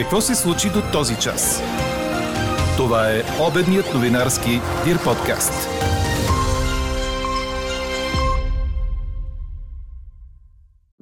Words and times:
Какво 0.00 0.20
се 0.20 0.34
случи 0.34 0.68
до 0.68 0.80
този 0.92 1.16
час? 1.16 1.62
Това 2.76 3.10
е 3.10 3.22
обедният 3.48 3.94
новинарски 3.94 4.50
Дир 4.84 4.96
подкаст. 5.04 5.68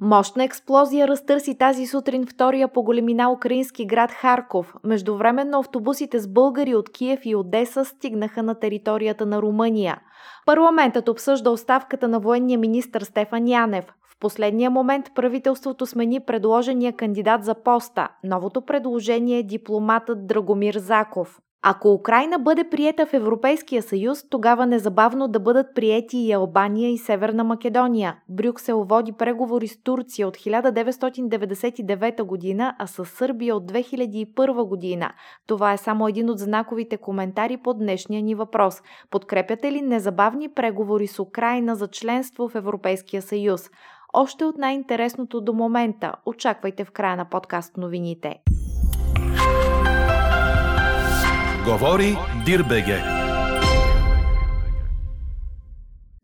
Мощна 0.01 0.43
експлозия 0.43 1.07
разтърси 1.07 1.57
тази 1.57 1.87
сутрин 1.87 2.25
втория 2.27 2.67
по 2.67 2.83
големина 2.83 3.31
украински 3.31 3.85
град 3.85 4.11
Харков. 4.11 4.73
Междувременно 4.83 5.59
автобусите 5.59 6.19
с 6.19 6.27
българи 6.27 6.75
от 6.75 6.91
Киев 6.91 7.19
и 7.23 7.35
Одеса 7.35 7.85
стигнаха 7.85 8.43
на 8.43 8.59
територията 8.59 9.25
на 9.25 9.41
Румъния. 9.41 10.01
Парламентът 10.45 11.09
обсъжда 11.09 11.49
оставката 11.49 12.07
на 12.07 12.19
военния 12.19 12.59
министр 12.59 13.05
Стефан 13.05 13.47
Янев. 13.47 13.85
Последния 14.19 14.69
момент 14.69 15.05
правителството 15.15 15.85
смени 15.85 16.19
предложения 16.19 16.93
кандидат 16.93 17.43
за 17.43 17.55
поста. 17.55 18.09
Новото 18.23 18.61
предложение 18.61 19.37
е 19.39 19.43
дипломатът 19.43 20.27
Драгомир 20.27 20.73
Заков. 20.73 21.39
Ако 21.61 21.93
Украина 21.93 22.39
бъде 22.39 22.69
приета 22.69 23.05
в 23.05 23.13
Европейския 23.13 23.81
съюз, 23.81 24.29
тогава 24.29 24.65
незабавно 24.65 25.27
да 25.27 25.39
бъдат 25.39 25.67
приети 25.75 26.17
и 26.17 26.31
Албания 26.31 26.91
и 26.91 26.97
Северна 26.97 27.43
Македония. 27.43 28.15
Брюксел 28.29 28.83
води 28.83 29.11
преговори 29.11 29.67
с 29.67 29.83
Турция 29.83 30.27
от 30.27 30.37
1999 30.37 32.23
година, 32.23 32.75
а 32.79 32.87
с 32.87 33.05
Сърбия 33.05 33.55
от 33.55 33.71
2001 33.71 34.67
година. 34.67 35.11
Това 35.47 35.73
е 35.73 35.77
само 35.77 36.07
един 36.07 36.29
от 36.29 36.39
знаковите 36.39 36.97
коментари 36.97 37.57
по 37.57 37.73
днешния 37.73 38.21
ни 38.21 38.35
въпрос. 38.35 38.81
Подкрепяте 39.09 39.71
ли 39.71 39.81
незабавни 39.81 40.49
преговори 40.49 41.07
с 41.07 41.19
Украина 41.19 41.75
за 41.75 41.87
членство 41.87 42.49
в 42.49 42.55
Европейския 42.55 43.21
съюз? 43.21 43.69
Още 44.13 44.45
от 44.45 44.57
най-интересното 44.57 45.41
до 45.41 45.53
момента. 45.53 46.13
Очаквайте 46.25 46.85
в 46.85 46.91
края 46.91 47.17
на 47.17 47.25
подкаст 47.25 47.77
новините. 47.77 48.35
Говори 51.65 52.17
Дирбеге. 52.45 52.97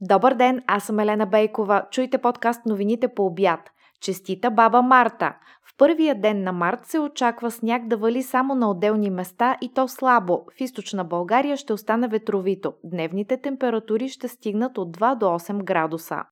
Добър 0.02 0.34
ден, 0.34 0.64
аз 0.68 0.84
съм 0.84 1.00
Елена 1.00 1.26
Бейкова. 1.26 1.84
Чуйте 1.92 2.18
подкаст 2.18 2.66
новините 2.66 3.08
по 3.08 3.26
обяд. 3.26 3.60
Честита 4.02 4.52
баба 4.52 4.82
Марта! 4.82 5.34
В 5.64 5.78
първия 5.78 6.22
ден 6.22 6.44
на 6.44 6.52
март 6.52 6.86
се 6.86 7.00
очаква 7.00 7.52
сняг 7.52 7.88
да 7.88 7.98
вали 7.98 8.24
само 8.24 8.56
на 8.56 8.70
отделни 8.70 9.10
места 9.10 9.58
и 9.62 9.74
то 9.74 9.88
слабо. 9.88 10.46
В 10.58 10.62
източна 10.62 11.04
България 11.04 11.58
ще 11.58 11.74
остане 11.74 12.08
ветровито. 12.08 12.74
Дневните 12.84 13.38
температури 13.38 14.10
ще 14.10 14.28
стигнат 14.28 14.78
от 14.78 14.98
2 14.98 15.18
до 15.18 15.26
8 15.26 15.64
градуса. 15.64 16.24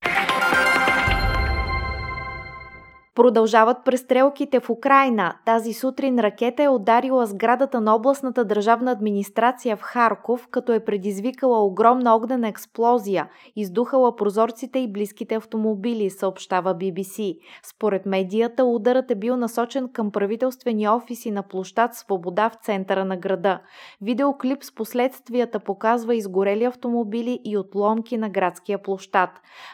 Продължават 3.16 3.78
престрелките 3.86 4.60
в 4.60 4.70
Украина. 4.70 5.36
Тази 5.46 5.74
сутрин 5.74 6.20
ракета 6.20 6.64
е 6.64 6.70
ударила 6.70 7.26
сградата 7.26 7.82
на 7.82 7.96
областната 7.96 8.46
държавна 8.46 8.92
администрация 8.92 9.78
в 9.78 9.82
Харков, 9.82 10.48
като 10.52 10.74
е 10.74 10.86
предизвикала 10.86 11.66
огромна 11.66 12.16
огнена 12.16 12.48
експлозия, 12.48 13.30
издухала 13.56 14.16
прозорците 14.16 14.80
и 14.80 14.92
близките 14.92 15.36
автомобили, 15.36 16.10
съобщава 16.10 16.76
BBC. 16.76 17.38
Според 17.64 18.06
медията, 18.06 18.66
ударът 18.66 19.12
е 19.12 19.16
бил 19.16 19.38
насочен 19.38 19.90
към 19.94 20.12
правителствени 20.12 20.90
офиси 20.90 21.32
на 21.32 21.44
площад 21.44 21.96
Свобода 21.96 22.50
в 22.50 22.66
центъра 22.66 23.06
на 23.06 23.18
града. 23.18 23.60
Видеоклип 24.02 24.64
с 24.64 24.76
последствията 24.76 25.60
показва 25.60 26.16
изгорели 26.16 26.64
автомобили 26.64 27.40
и 27.44 27.58
отломки 27.58 28.18
на 28.18 28.30
градския 28.30 28.84
площад. 28.84 29.30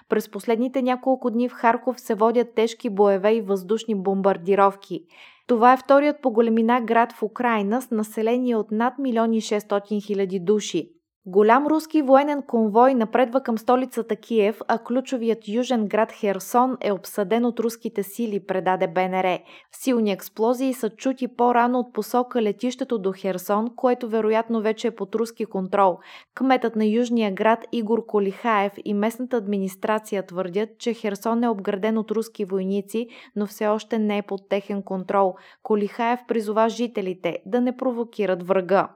През 0.10 0.32
последните 0.32 0.82
няколко 0.82 1.30
дни 1.30 1.50
в 1.50 1.54
Харков 1.54 2.00
се 2.00 2.16
водят 2.16 2.54
тежки 2.56 2.90
боеве 2.90 3.29
и 3.32 3.42
въздушни 3.42 3.96
бомбардировки. 3.96 5.02
Това 5.48 5.74
е 5.74 5.78
вторият 5.78 6.22
по 6.22 6.32
големина 6.32 6.82
град 6.82 7.14
в 7.14 7.24
Украина 7.24 7.82
с 7.82 7.92
население 7.92 8.56
от 8.56 8.72
над 8.72 8.94
1 9.00 9.60
600 9.60 10.06
хиляди 10.06 10.40
души. 10.40 10.92
Голям 11.26 11.68
руски 11.68 12.02
военен 12.02 12.42
конвой 12.42 12.94
напредва 12.94 13.42
към 13.42 13.58
столицата 13.58 14.16
Киев, 14.16 14.62
а 14.68 14.78
ключовият 14.78 15.48
южен 15.48 15.88
град 15.88 16.12
Херсон 16.12 16.78
е 16.82 16.92
обсъден 16.92 17.46
от 17.46 17.60
руските 17.60 18.04
сили, 18.04 18.46
предаде 18.46 18.88
БНР. 18.88 19.40
Силни 19.72 20.12
експлозии 20.12 20.74
са 20.74 20.90
чути 20.90 21.28
по-рано 21.28 21.80
от 21.80 21.94
посока 21.94 22.42
летището 22.42 22.98
до 22.98 23.14
Херсон, 23.14 23.68
което 23.76 24.10
вероятно 24.10 24.62
вече 24.62 24.88
е 24.88 24.96
под 24.96 25.16
руски 25.16 25.46
контрол. 25.46 25.98
Кметът 26.36 26.76
на 26.76 26.86
южния 26.86 27.34
град 27.34 27.66
Игор 27.72 28.06
Колихаев 28.06 28.74
и 28.86 28.94
местната 28.94 29.38
администрация 29.38 30.26
твърдят, 30.26 30.70
че 30.80 30.94
Херсон 30.94 31.44
е 31.44 31.50
обграден 31.50 31.98
от 31.98 32.12
руски 32.12 32.46
войници, 32.46 33.08
но 33.36 33.46
все 33.48 33.68
още 33.68 34.00
не 34.00 34.18
е 34.18 34.22
под 34.22 34.50
техен 34.50 34.84
контрол. 34.84 35.36
Колихаев 35.64 36.20
призова 36.28 36.70
жителите 36.70 37.38
да 37.46 37.62
не 37.62 37.78
провокират 37.78 38.48
врага. 38.48 38.90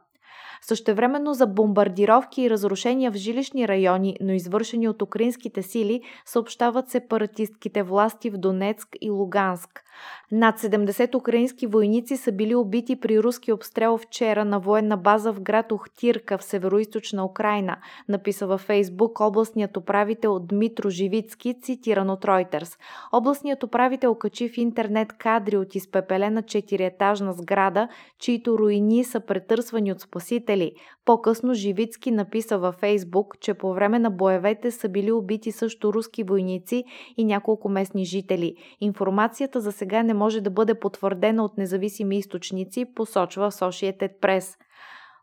Същевременно 0.68 1.34
за 1.34 1.47
бомбардировки 1.47 2.41
и 2.41 2.50
разрушения 2.50 3.12
в 3.12 3.16
жилищни 3.16 3.68
райони, 3.68 4.18
но 4.22 4.34
извършени 4.34 4.88
от 4.88 5.01
украинските 5.01 5.62
сили, 5.62 6.01
съобщават 6.25 6.90
сепаратистките 6.90 7.84
власти 7.84 8.29
в 8.29 8.38
Донецк 8.38 8.88
и 9.02 9.09
Луганск. 9.09 9.84
Над 10.31 10.59
70 10.59 11.16
украински 11.16 11.68
войници 11.68 12.18
са 12.18 12.31
били 12.31 12.56
убити 12.56 13.00
при 13.00 13.19
руски 13.19 13.52
обстрел 13.52 13.97
вчера 13.97 14.46
на 14.46 14.59
военна 14.59 14.97
база 14.97 15.34
в 15.34 15.41
град 15.41 15.72
Охтирка 15.72 16.38
в 16.38 16.44
североизточна 16.44 17.25
Украина, 17.25 17.78
написа 18.09 18.47
във 18.47 18.62
Фейсбук 18.62 19.19
областният 19.19 19.78
управител 19.78 20.40
Дмитро 20.40 20.90
Живицки, 20.90 21.56
цитиран 21.62 22.09
от 22.09 22.22
Reuters. 22.25 22.78
Областният 23.12 23.63
управител 23.63 24.16
качи 24.16 24.50
в 24.50 24.57
интернет 24.57 25.13
кадри 25.13 25.57
от 25.57 25.75
изпепелена 25.75 26.41
четириетажна 26.41 27.34
сграда, 27.34 27.88
чието 28.19 28.57
руини 28.57 29.03
са 29.03 29.19
претърсвани 29.19 29.91
от 29.91 30.02
спасители. 30.02 30.53
По-късно 31.06 31.53
Живицки 31.53 32.12
написа 32.12 32.58
във 32.58 32.75
Фейсбук, 32.75 33.40
че 33.40 33.53
по 33.53 33.74
време 33.74 34.00
на 34.00 34.12
боевете 34.12 34.72
са 34.72 34.90
били 34.90 35.12
убити 35.12 35.52
също 35.52 35.94
руски 35.94 36.24
войници 36.24 36.84
и 37.18 37.25
няколко 37.25 37.69
местни 37.69 38.06
жители. 38.06 38.56
Информацията 38.81 39.62
за 39.62 39.72
сега 39.72 40.03
не 40.03 40.14
може 40.14 40.41
да 40.41 40.50
бъде 40.50 40.80
потвърдена 40.80 41.46
от 41.46 41.58
независими 41.58 42.18
източници, 42.18 42.86
посочва 42.96 43.52
Associated 43.52 44.19
Press. 44.22 44.58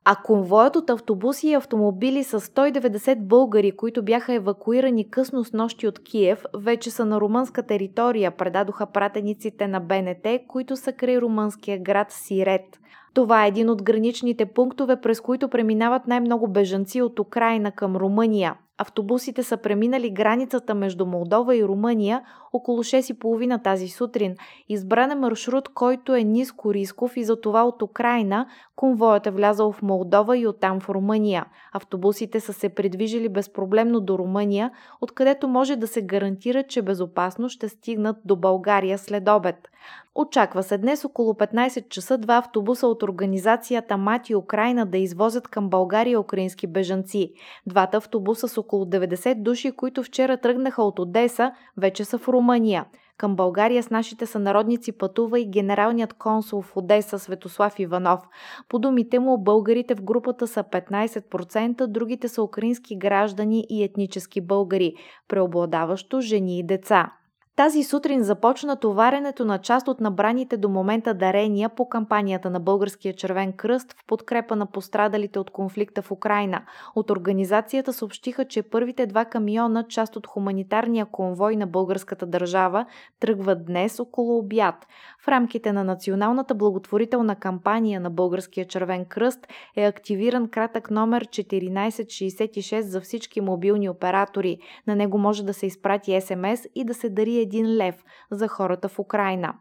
А 0.04 0.16
конвоят 0.16 0.76
от 0.76 0.91
автобуси 0.91 1.48
и 1.48 1.54
автомобили 1.54 2.24
с 2.24 2.41
190 2.41 3.26
българи, 3.26 3.72
които 3.72 4.02
бяха 4.02 4.34
евакуирани 4.34 5.10
късно 5.10 5.44
с 5.44 5.52
нощи 5.52 5.86
от 5.86 6.02
Киев, 6.02 6.44
вече 6.56 6.91
са 6.91 7.04
на 7.04 7.20
румънска 7.20 7.62
територия, 7.62 8.30
предадоха 8.30 8.86
пратениците 8.86 9.66
на 9.66 9.80
БНТ, 9.80 10.26
които 10.48 10.76
са 10.76 10.92
край 10.92 11.18
румънския 11.18 11.78
град 11.78 12.06
Сирет. 12.10 12.80
Това 13.15 13.44
е 13.44 13.48
един 13.48 13.71
от 13.71 13.82
граничните 13.82 14.47
пунктове, 14.47 15.00
през 15.00 15.21
които 15.21 15.48
преминават 15.48 16.06
най-много 16.06 16.48
бежанци 16.48 17.03
от 17.03 17.19
Украина 17.19 17.72
към 17.72 17.97
Румъния. 17.97 18.54
Автобусите 18.82 19.42
са 19.42 19.56
преминали 19.56 20.10
границата 20.10 20.74
между 20.74 21.06
Молдова 21.06 21.56
и 21.56 21.64
Румъния 21.64 22.22
около 22.52 22.78
6.30 22.78 23.64
тази 23.64 23.88
сутрин. 23.88 24.34
Избран 24.68 25.10
е 25.10 25.14
маршрут, 25.14 25.68
който 25.68 26.14
е 26.14 26.22
ниско 26.22 26.74
рисков 26.74 27.16
и 27.16 27.24
затова 27.24 27.64
от 27.64 27.82
Украина 27.82 28.46
конвоят 28.76 29.26
е 29.26 29.30
влязал 29.30 29.72
в 29.72 29.82
Молдова 29.82 30.38
и 30.38 30.46
оттам 30.46 30.80
в 30.80 30.88
Румъния. 30.88 31.46
Автобусите 31.72 32.41
са 32.41 32.52
се 32.52 32.68
придвижили 32.68 33.28
безпроблемно 33.28 34.00
до 34.00 34.18
Румъния, 34.18 34.70
откъдето 35.00 35.48
може 35.48 35.76
да 35.76 35.86
се 35.86 36.02
гарантира, 36.02 36.62
че 36.62 36.82
безопасно 36.82 37.48
ще 37.48 37.68
стигнат 37.68 38.16
до 38.24 38.36
България 38.36 38.98
след 38.98 39.28
обед. 39.28 39.68
Очаква 40.14 40.62
се 40.62 40.78
днес 40.78 41.04
около 41.04 41.34
15 41.34 41.88
часа 41.88 42.18
два 42.18 42.36
автобуса 42.36 42.86
от 42.86 43.02
организацията 43.02 43.97
Мати 43.97 44.34
Украина 44.34 44.86
да 44.86 44.98
извозят 44.98 45.48
към 45.48 45.68
България 45.68 46.20
украински 46.20 46.66
бежанци. 46.66 47.32
Двата 47.66 47.97
автобуса 47.97 48.48
с 48.48 48.58
около 48.58 48.69
90 48.76 49.42
души, 49.42 49.72
които 49.72 50.03
вчера 50.03 50.36
тръгнаха 50.36 50.82
от 50.82 50.98
Одеса, 50.98 51.53
вече 51.76 52.04
са 52.04 52.19
в 52.19 52.28
Румъния. 52.28 52.84
Към 53.20 53.36
България 53.36 53.83
с 53.83 53.91
нашите 53.91 54.27
сънародници 54.27 54.92
пътува 54.92 55.41
и 55.41 55.50
генералният 55.50 56.12
консул 56.12 56.62
в 56.62 56.77
Одеса 56.77 57.18
Светослав 57.18 57.78
Иванов. 57.78 58.21
По 58.68 58.78
думите 58.78 59.18
му, 59.18 59.39
българите 59.39 59.94
в 59.94 60.03
групата 60.03 60.47
са 60.47 60.65
15%, 60.65 61.86
другите 61.86 62.28
са 62.28 62.42
украински 62.42 62.97
граждани 62.97 63.66
и 63.71 63.84
етнически 63.84 64.41
българи, 64.41 64.94
преобладаващо 65.28 66.21
жени 66.21 66.59
и 66.59 66.62
деца. 66.62 67.12
Тази 67.60 67.84
сутрин 67.84 68.22
започна 68.22 68.77
товаренето 68.77 69.45
на 69.45 69.59
част 69.59 69.89
от 69.89 70.01
набраните 70.01 70.57
до 70.57 70.68
момента 70.68 71.15
дарения 71.15 71.68
по 71.68 71.89
кампанията 71.89 72.51
на 72.51 72.60
Българския 72.60 73.15
червен 73.15 73.53
кръст 73.53 73.92
в 73.92 74.07
подкрепа 74.07 74.57
на 74.57 74.66
пострадалите 74.66 75.39
от 75.39 75.51
конфликта 75.51 76.03
в 76.03 76.10
Украина. 76.10 76.62
От 76.95 77.10
организацията 77.10 77.92
съобщиха, 77.92 78.45
че 78.45 78.62
първите 78.62 79.07
два 79.07 79.24
камиона, 79.24 79.84
част 79.89 80.16
от 80.16 80.27
хуманитарния 80.27 81.07
конвой 81.07 81.57
на 81.57 81.66
българската 81.66 82.27
държава, 82.27 82.86
тръгват 83.21 83.66
днес 83.66 84.01
около 84.01 84.39
обяд. 84.39 84.86
В 85.24 85.28
рамките 85.28 85.72
на 85.72 85.84
националната 85.84 86.54
благотворителна 86.54 87.36
кампания 87.36 88.01
на 88.01 88.10
Българския 88.10 88.66
червен 88.66 89.04
кръст 89.04 89.47
е 89.77 89.84
активиран 89.84 90.48
кратък 90.48 90.91
номер 90.91 91.24
1466 91.24 92.80
за 92.80 93.01
всички 93.01 93.41
мобилни 93.41 93.89
оператори. 93.89 94.59
На 94.86 94.97
него 94.97 95.18
може 95.18 95.45
да 95.45 95.54
се 95.54 95.66
изпрати 95.66 96.21
СМС 96.21 96.66
и 96.74 96.84
да 96.84 96.95
се 96.95 97.09
дари 97.09 97.49
1 97.50 97.76
лев 97.76 98.04
за 98.30 98.48
хората 98.48 98.88
в 98.88 98.98
Украина. 98.98 99.54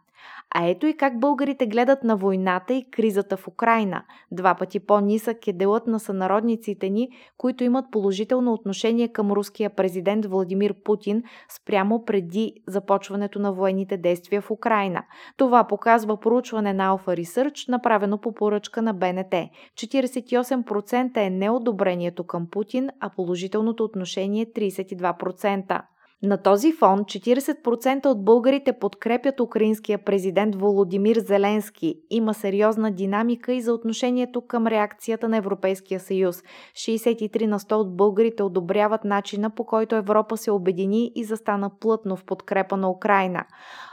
А 0.56 0.66
ето 0.68 0.86
и 0.86 0.98
как 0.98 1.20
българите 1.20 1.68
гледат 1.68 2.04
на 2.04 2.16
войната 2.16 2.74
и 2.74 2.92
кризата 2.92 3.38
в 3.38 3.48
Украина. 3.48 4.04
Два 4.32 4.56
пъти 4.56 4.80
по-нисък 4.80 5.48
е 5.48 5.54
делът 5.54 5.88
на 5.88 6.00
сънародниците 6.00 6.90
ни, 6.90 7.10
които 7.38 7.64
имат 7.64 7.92
положително 7.92 8.54
отношение 8.54 9.08
към 9.08 9.32
руския 9.32 9.70
президент 9.70 10.26
Владимир 10.26 10.74
Путин 10.84 11.24
спрямо 11.50 12.06
преди 12.06 12.54
започването 12.68 13.40
на 13.40 13.54
военните 13.54 13.98
действия 13.98 14.42
в 14.42 14.52
Украина. 14.52 15.04
Това 15.38 15.64
показва 15.64 16.18
проучване 16.18 16.74
на 16.74 16.98
Alpha 16.98 17.24
Research, 17.24 17.70
направено 17.70 18.18
по 18.18 18.34
поръчка 18.34 18.82
на 18.82 18.94
БНТ. 18.94 19.34
48% 19.76 21.18
е 21.18 21.30
неодобрението 21.30 22.24
към 22.24 22.48
Путин, 22.52 22.90
а 23.00 23.10
положителното 23.10 23.84
отношение 23.84 24.46
32%. 24.46 25.82
На 26.24 26.38
този 26.38 26.74
фон 26.74 27.00
40% 27.00 28.06
от 28.06 28.26
българите 28.26 28.74
подкрепят 28.74 29.40
украинския 29.40 29.98
президент 29.98 30.56
Володимир 30.56 31.16
Зеленски. 31.16 31.96
Има 32.10 32.34
сериозна 32.34 32.92
динамика 32.92 33.54
и 33.54 33.62
за 33.62 33.74
отношението 33.74 34.42
към 34.42 34.68
реакцията 34.68 35.30
на 35.30 35.38
Европейския 35.38 36.00
съюз. 36.00 36.44
63 36.74 37.46
на 37.46 37.60
100 37.60 37.74
от 37.74 37.98
българите 37.98 38.44
одобряват 38.44 39.04
начина 39.04 39.50
по 39.50 39.66
който 39.66 39.96
Европа 39.96 40.38
се 40.38 40.52
обедини 40.52 41.12
и 41.16 41.24
застана 41.24 41.72
плътно 41.80 42.16
в 42.16 42.26
подкрепа 42.26 42.78
на 42.78 42.90
Украина. 42.90 43.46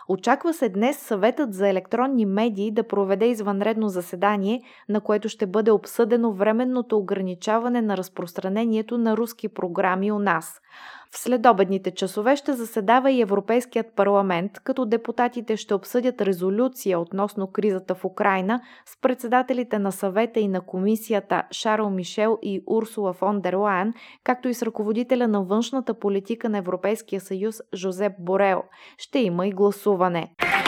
Очаква 0.08 0.52
се 0.52 0.68
днес 0.68 0.98
съветът 0.98 1.54
за 1.54 1.68
електронни 1.68 2.26
медии 2.26 2.70
да 2.70 2.88
проведе 2.88 3.26
извънредно 3.26 3.88
заседание, 3.88 4.62
на 4.88 5.00
което 5.00 5.28
ще 5.28 5.46
бъде 5.46 5.70
обсъдено 5.70 6.32
временното 6.32 6.98
ограничаване 6.98 7.82
на 7.82 7.96
разпространението 7.96 8.98
на 8.98 9.16
руски 9.16 9.48
програми 9.48 10.12
у 10.12 10.18
нас. 10.18 10.60
В 11.10 11.18
следобедните 11.18 11.90
часове 11.90 12.36
ще 12.36 12.52
заседава 12.52 13.10
и 13.10 13.20
Европейският 13.20 13.86
парламент, 13.96 14.52
като 14.64 14.84
депутатите 14.84 15.56
ще 15.56 15.74
обсъдят 15.74 16.20
резолюция 16.20 17.00
относно 17.00 17.46
кризата 17.46 17.94
в 17.94 18.04
Украина 18.04 18.60
с 18.86 19.00
председателите 19.00 19.78
на 19.78 19.92
съвета 19.92 20.40
и 20.40 20.48
на 20.48 20.60
комисията 20.60 21.42
Шарл 21.50 21.90
Мишел 21.90 22.38
и 22.42 22.62
Урсула 22.66 23.12
фон 23.12 23.40
дер 23.40 23.54
Лайен, 23.54 23.94
както 24.24 24.48
и 24.48 24.54
с 24.54 24.62
ръководителя 24.62 25.28
на 25.28 25.42
външната 25.42 25.94
политика 25.94 26.48
на 26.48 26.58
Европейския 26.58 27.20
съюз 27.20 27.62
Жозеп 27.74 28.12
Борел. 28.18 28.62
Ще 28.98 29.18
има 29.18 29.46
и 29.46 29.50
гласуване. 29.50 29.95
приготоване. 29.96 30.65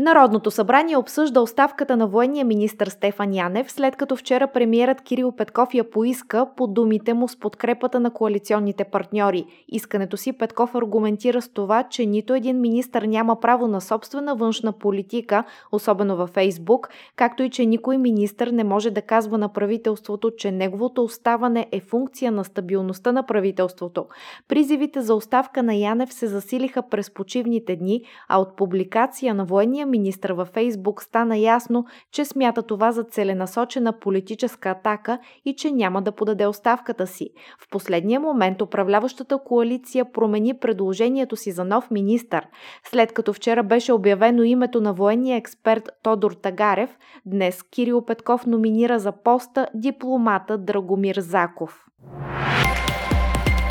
Народното 0.00 0.50
събрание 0.50 0.96
обсъжда 0.96 1.40
оставката 1.40 1.96
на 1.96 2.06
военния 2.06 2.44
министр 2.44 2.90
Стефан 2.90 3.34
Янев, 3.34 3.72
след 3.72 3.96
като 3.96 4.16
вчера 4.16 4.46
премиерът 4.46 5.00
Кирил 5.00 5.32
Петков 5.32 5.74
я 5.74 5.90
поиска 5.90 6.46
по 6.56 6.66
думите 6.66 7.14
му 7.14 7.28
с 7.28 7.36
подкрепата 7.36 8.00
на 8.00 8.10
коалиционните 8.10 8.84
партньори. 8.84 9.44
Искането 9.68 10.16
си 10.16 10.32
Петков 10.32 10.74
аргументира 10.74 11.42
с 11.42 11.48
това, 11.48 11.82
че 11.82 12.06
нито 12.06 12.34
един 12.34 12.60
министр 12.60 13.06
няма 13.06 13.40
право 13.40 13.68
на 13.68 13.80
собствена 13.80 14.34
външна 14.34 14.72
политика, 14.72 15.44
особено 15.72 16.16
във 16.16 16.30
Фейсбук, 16.30 16.88
както 17.16 17.42
и 17.42 17.50
че 17.50 17.66
никой 17.66 17.98
министр 17.98 18.52
не 18.52 18.64
може 18.64 18.90
да 18.90 19.02
казва 19.02 19.38
на 19.38 19.48
правителството, 19.48 20.30
че 20.36 20.52
неговото 20.52 21.02
оставане 21.02 21.66
е 21.72 21.80
функция 21.80 22.32
на 22.32 22.44
стабилността 22.44 23.12
на 23.12 23.22
правителството. 23.22 24.06
Призивите 24.48 25.00
за 25.00 25.14
оставка 25.14 25.62
на 25.62 25.74
Янев 25.74 26.12
се 26.12 26.26
засилиха 26.26 26.82
през 26.82 27.10
почивните 27.10 27.76
дни, 27.76 28.02
а 28.28 28.40
от 28.40 28.56
публикация 28.56 29.34
на 29.34 29.44
военния 29.44 29.87
министр 29.88 30.34
във 30.34 30.48
Фейсбук 30.48 31.02
стана 31.02 31.36
ясно, 31.36 31.84
че 32.12 32.24
смята 32.24 32.62
това 32.62 32.92
за 32.92 33.02
целенасочена 33.02 33.98
политическа 33.98 34.70
атака 34.70 35.18
и 35.44 35.56
че 35.56 35.72
няма 35.72 36.02
да 36.02 36.12
подаде 36.12 36.46
оставката 36.46 37.06
си. 37.06 37.30
В 37.60 37.70
последния 37.70 38.20
момент 38.20 38.62
управляващата 38.62 39.38
коалиция 39.44 40.12
промени 40.12 40.58
предложението 40.58 41.36
си 41.36 41.52
за 41.52 41.64
нов 41.64 41.90
министр. 41.90 42.42
След 42.90 43.12
като 43.12 43.32
вчера 43.32 43.62
беше 43.62 43.92
обявено 43.92 44.42
името 44.42 44.80
на 44.80 44.92
военния 44.92 45.36
експерт 45.36 45.88
Тодор 46.02 46.32
Тагарев, 46.32 46.98
днес 47.26 47.62
Кирил 47.62 48.04
Петков 48.04 48.46
номинира 48.46 48.98
за 48.98 49.12
поста 49.22 49.66
дипломата 49.74 50.58
Драгомир 50.58 51.16
Заков. 51.16 51.84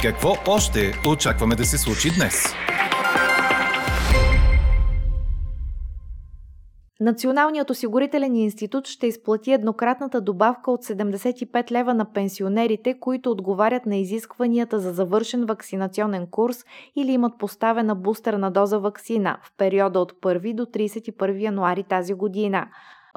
Какво 0.02 0.34
още 0.48 0.94
очакваме 1.08 1.56
да 1.56 1.66
се 1.66 1.78
случи 1.78 2.10
днес? 2.18 2.54
Националният 7.00 7.70
осигурителен 7.70 8.36
институт 8.36 8.88
ще 8.88 9.08
изплати 9.08 9.52
еднократната 9.52 10.22
добавка 10.22 10.72
от 10.72 10.84
75 10.84 11.72
лева 11.72 11.94
на 11.94 12.14
пенсионерите, 12.14 13.00
които 13.00 13.32
отговарят 13.32 13.86
на 13.86 13.96
изискванията 13.96 14.80
за 14.80 14.92
завършен 14.92 15.46
вакцинационен 15.46 16.28
курс 16.28 16.66
или 16.96 17.12
имат 17.12 17.38
поставена 17.40 17.96
бустерна 17.96 18.52
доза 18.52 18.80
вакцина 18.80 19.38
в 19.44 19.52
периода 19.58 20.00
от 20.00 20.12
1 20.12 20.56
до 20.56 20.66
31 20.66 21.42
януари 21.42 21.84
тази 21.84 22.14
година. 22.14 22.68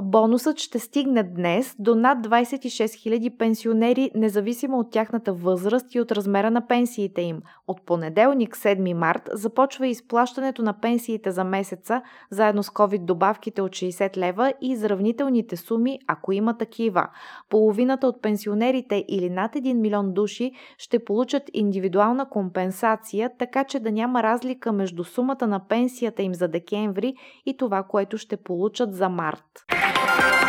Бонусът 0.03 0.59
ще 0.59 0.79
стигне 0.79 1.23
днес 1.23 1.77
до 1.79 1.95
над 1.95 2.27
26 2.27 2.59
000 2.69 3.39
пенсионери, 3.39 4.11
независимо 4.15 4.79
от 4.79 4.91
тяхната 4.91 5.33
възраст 5.33 5.95
и 5.95 6.01
от 6.01 6.13
размера 6.13 6.51
на 6.51 6.67
пенсиите 6.67 7.23
им. 7.23 7.43
От 7.69 7.87
понеделник 7.87 8.57
7 8.57 8.95
март 8.95 9.29
започва 9.33 9.87
изплащането 9.87 10.63
на 10.63 10.81
пенсиите 10.81 11.31
за 11.31 11.45
месеца, 11.45 12.03
заедно 12.31 12.63
с 12.63 12.69
COVID 12.69 13.05
добавките 13.05 13.63
от 13.63 13.71
60 13.71 14.17
лева 14.17 14.53
и 14.61 14.71
изравнителните 14.71 15.57
суми, 15.57 15.99
ако 16.07 16.33
има 16.33 16.59
такива. 16.59 17.09
Половината 17.49 18.07
от 18.07 18.23
пенсионерите 18.23 19.05
или 19.09 19.31
над 19.31 19.55
1 19.55 19.73
милион 19.73 20.13
души 20.13 20.53
ще 20.79 21.05
получат 21.05 21.43
индивидуална 21.53 22.29
компенсация, 22.29 23.31
така 23.39 23.65
че 23.65 23.81
да 23.81 23.93
няма 23.93 24.23
разлика 24.23 24.73
между 24.73 25.05
сумата 25.05 25.47
на 25.47 25.61
пенсията 25.69 26.23
им 26.23 26.35
за 26.35 26.49
декември 26.49 27.15
и 27.47 27.57
това, 27.57 27.83
което 27.83 28.19
ще 28.19 28.37
получат 28.37 28.95
за 28.95 29.09
март. 29.09 29.90
Thank 29.93 30.35
you. 30.35 30.40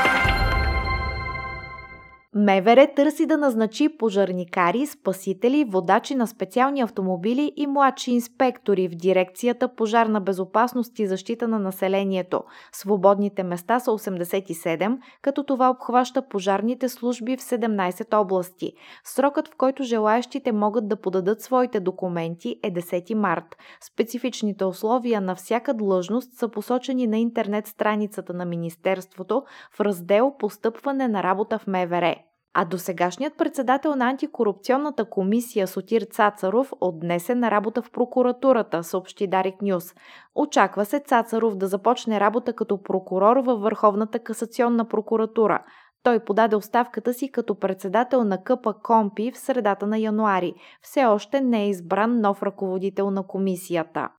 МВР 2.35 2.87
търси 2.95 3.25
да 3.25 3.37
назначи 3.37 3.97
пожарникари, 3.97 4.85
спасители, 4.85 5.65
водачи 5.65 6.15
на 6.15 6.27
специални 6.27 6.81
автомобили 6.81 7.53
и 7.55 7.67
младши 7.67 8.11
инспектори 8.11 8.87
в 8.87 8.95
дирекцията 8.95 9.75
Пожарна 9.75 10.21
безопасност 10.21 10.99
и 10.99 11.07
защита 11.07 11.47
на 11.47 11.59
населението. 11.59 12.43
Свободните 12.71 13.43
места 13.43 13.79
са 13.79 13.91
87, 13.91 14.97
като 15.21 15.43
това 15.43 15.69
обхваща 15.69 16.27
пожарните 16.29 16.89
служби 16.89 17.37
в 17.37 17.41
17 17.41 18.17
области. 18.21 18.73
Срокът, 19.03 19.47
в 19.47 19.55
който 19.57 19.83
желаящите 19.83 20.51
могат 20.51 20.87
да 20.87 20.95
подадат 20.95 21.41
своите 21.41 21.79
документи 21.79 22.59
е 22.63 22.73
10 22.73 23.13
март. 23.13 23.57
Специфичните 23.81 24.65
условия 24.65 25.21
на 25.21 25.35
всяка 25.35 25.73
длъжност 25.73 26.33
са 26.33 26.47
посочени 26.47 27.07
на 27.07 27.17
интернет 27.17 27.67
страницата 27.67 28.33
на 28.33 28.45
Министерството 28.45 29.43
в 29.71 29.79
раздел 29.79 30.33
Постъпване 30.39 31.07
на 31.07 31.23
работа 31.23 31.59
в 31.59 31.67
МВР. 31.67 32.15
А 32.53 32.65
досегашният 32.65 33.37
председател 33.37 33.95
на 33.95 34.09
антикорупционната 34.09 35.05
комисия 35.05 35.67
Сотир 35.67 36.01
Цацаров 36.01 36.73
отнесе 36.81 37.35
на 37.35 37.51
работа 37.51 37.81
в 37.81 37.91
прокуратурата, 37.91 38.83
съобщи 38.83 39.27
Дарик 39.27 39.61
Нюс. 39.61 39.93
Очаква 40.35 40.85
се 40.85 40.99
Цацаров 40.99 41.55
да 41.55 41.67
започне 41.67 42.19
работа 42.19 42.53
като 42.53 42.83
прокурор 42.83 43.37
във 43.37 43.61
Върховната 43.61 44.19
касационна 44.19 44.87
прокуратура. 44.87 45.63
Той 46.03 46.19
подаде 46.19 46.55
оставката 46.55 47.13
си 47.13 47.31
като 47.31 47.59
председател 47.59 48.23
на 48.23 48.43
КП 48.43 48.73
Компи 48.83 49.31
в 49.31 49.37
средата 49.37 49.87
на 49.87 49.97
януари. 49.97 50.53
Все 50.81 51.05
още 51.05 51.41
не 51.41 51.63
е 51.63 51.69
избран 51.69 52.21
нов 52.21 52.43
ръководител 52.43 53.11
на 53.11 53.27
комисията. 53.27 54.09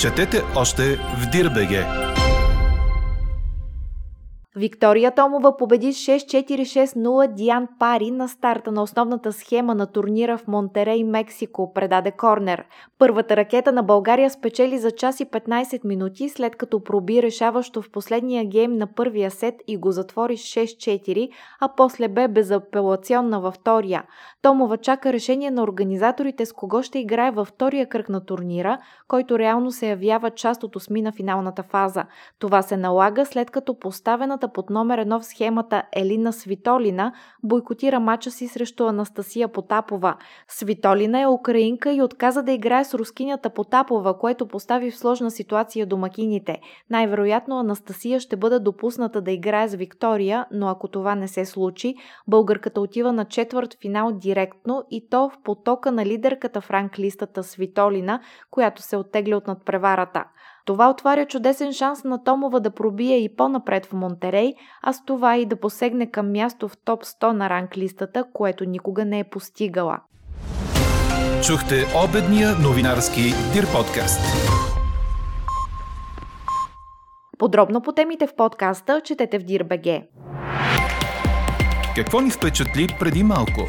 Четете 0.00 0.42
още 0.56 0.82
в 0.96 1.30
Дирбеге! 1.32 2.07
Виктория 4.56 5.10
Томова 5.10 5.56
победи 5.56 5.92
6-4-6-0 5.92 7.34
Диан 7.34 7.68
Пари 7.78 8.10
на 8.10 8.28
старта 8.28 8.72
на 8.72 8.82
основната 8.82 9.32
схема 9.32 9.74
на 9.74 9.86
турнира 9.86 10.38
в 10.38 10.46
Монтерей, 10.48 11.04
Мексико, 11.04 11.72
предаде 11.72 12.10
корнер. 12.10 12.64
Първата 12.98 13.36
ракета 13.36 13.72
на 13.72 13.82
България 13.82 14.30
спечели 14.30 14.78
за 14.78 14.90
час 14.90 15.20
и 15.20 15.26
15 15.26 15.84
минути, 15.84 16.28
след 16.28 16.56
като 16.56 16.84
проби 16.84 17.22
решаващо 17.22 17.82
в 17.82 17.90
последния 17.90 18.44
гейм 18.44 18.76
на 18.76 18.86
първия 18.86 19.30
сет 19.30 19.54
и 19.66 19.76
го 19.76 19.90
затвори 19.92 20.36
6-4, 20.36 21.30
а 21.60 21.68
после 21.76 22.08
бе 22.08 22.28
безапелационна 22.28 23.40
във 23.40 23.54
втория. 23.54 24.04
Томова 24.42 24.76
чака 24.76 25.12
решение 25.12 25.50
на 25.50 25.62
организаторите 25.62 26.46
с 26.46 26.52
кого 26.52 26.82
ще 26.82 26.98
играе 26.98 27.30
във 27.30 27.48
втория 27.48 27.88
кръг 27.88 28.08
на 28.08 28.24
турнира, 28.24 28.78
който 29.08 29.38
реално 29.38 29.70
се 29.70 29.88
явява 29.88 30.30
част 30.30 30.64
от 30.64 30.76
осмина 30.76 31.12
финалната 31.12 31.62
фаза. 31.62 32.04
Това 32.38 32.62
се 32.62 32.76
налага 32.76 33.26
след 33.26 33.50
като 33.50 33.78
поставената 33.78 34.37
записаната 34.38 34.48
под 34.48 34.70
номер 34.70 34.98
едно 34.98 35.20
в 35.20 35.24
схемата 35.24 35.82
Елина 35.92 36.32
Свитолина 36.32 37.12
бойкотира 37.42 38.00
мача 38.00 38.30
си 38.30 38.48
срещу 38.48 38.86
Анастасия 38.86 39.48
Потапова. 39.48 40.16
Свитолина 40.48 41.20
е 41.20 41.26
украинка 41.26 41.92
и 41.92 42.02
отказа 42.02 42.42
да 42.42 42.52
играе 42.52 42.84
с 42.84 42.94
рускинята 42.94 43.50
Потапова, 43.50 44.18
което 44.18 44.46
постави 44.46 44.90
в 44.90 44.98
сложна 44.98 45.30
ситуация 45.30 45.86
домакините. 45.86 46.60
Най-вероятно 46.90 47.58
Анастасия 47.58 48.20
ще 48.20 48.36
бъде 48.36 48.58
допусната 48.58 49.20
да 49.20 49.30
играе 49.30 49.68
с 49.68 49.74
Виктория, 49.74 50.46
но 50.50 50.68
ако 50.68 50.88
това 50.88 51.14
не 51.14 51.28
се 51.28 51.44
случи, 51.44 51.94
българката 52.28 52.80
отива 52.80 53.12
на 53.12 53.24
четвърт 53.24 53.76
финал 53.80 54.12
директно 54.12 54.82
и 54.90 55.08
то 55.10 55.28
в 55.28 55.38
потока 55.44 55.92
на 55.92 56.06
лидерката 56.06 56.60
в 56.60 56.70
ранглистата 56.70 57.42
Свитолина, 57.42 58.20
която 58.50 58.82
се 58.82 58.96
оттегля 58.96 59.36
от 59.36 59.46
надпреварата. 59.46 60.24
Това 60.68 60.90
отваря 60.90 61.26
чудесен 61.26 61.72
шанс 61.72 62.04
на 62.04 62.24
Томова 62.24 62.60
да 62.60 62.70
пробие 62.70 63.16
и 63.24 63.36
по-напред 63.36 63.86
в 63.86 63.92
Монтерей, 63.92 64.54
а 64.82 64.92
с 64.92 65.04
това 65.04 65.36
и 65.36 65.46
да 65.46 65.56
посегне 65.56 66.10
към 66.10 66.32
място 66.32 66.68
в 66.68 66.76
топ 66.84 67.04
100 67.04 67.32
на 67.32 67.50
ранглистата, 67.50 68.24
което 68.32 68.64
никога 68.64 69.04
не 69.04 69.18
е 69.18 69.24
постигала. 69.24 69.98
Чухте 71.46 71.74
обедния 72.04 72.48
новинарски 72.62 73.22
Дир 73.52 73.66
подкаст. 73.76 74.20
Подробно 77.38 77.80
по 77.80 77.92
темите 77.92 78.26
в 78.26 78.36
подкаста 78.36 79.00
четете 79.04 79.38
в 79.38 79.42
DIRBG. 79.42 80.06
Какво 81.96 82.20
ни 82.20 82.30
впечатли 82.30 82.86
преди 83.00 83.22
малко? 83.22 83.60